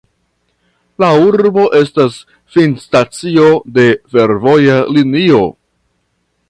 [1.03, 2.17] La urbo estas
[2.55, 5.45] finstacio de fervoja linio.